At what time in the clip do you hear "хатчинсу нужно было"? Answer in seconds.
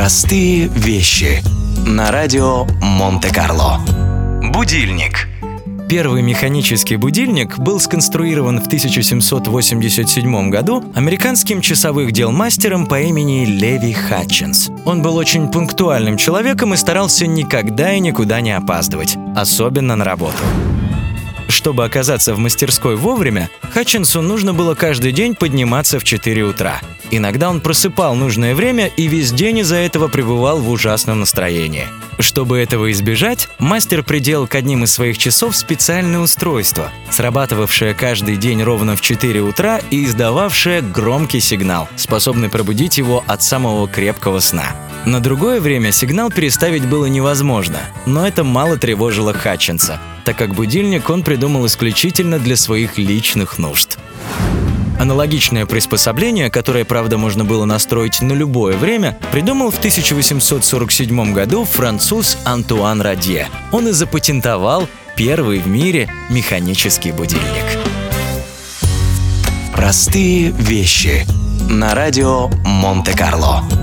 23.72-24.76